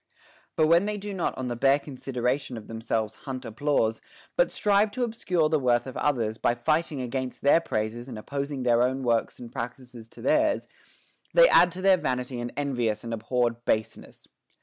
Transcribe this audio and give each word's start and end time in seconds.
But 0.55 0.65
when 0.65 0.85
they 0.85 0.97
do 0.97 1.13
not 1.13 1.37
on 1.37 1.47
the 1.47 1.55
bare 1.55 1.77
consideration 1.77 2.57
of 2.57 2.65
them 2.65 2.81
selves 2.81 3.17
hunt 3.27 3.45
applause, 3.45 4.01
but 4.35 4.49
strive 4.51 4.89
to 4.93 5.03
obscure 5.03 5.47
the 5.47 5.59
worth 5.59 5.85
of 5.85 5.95
others, 5.95 6.39
by 6.39 6.55
fighting 6.55 6.99
against 7.01 7.43
their 7.43 7.59
praises 7.61 8.09
and 8.09 8.17
opposing 8.17 8.63
their 8.63 8.81
own 8.81 9.03
works 9.03 9.37
and 9.37 9.51
practices 9.51 10.09
to 10.09 10.21
theirs, 10.23 10.67
they 11.35 11.47
add 11.49 11.71
to 11.73 11.83
their 11.83 11.97
vanity 11.97 12.39
an 12.39 12.49
envious 12.57 13.03
and 13.03 13.13
abhorred 13.13 13.63
baseness. 13.65 14.27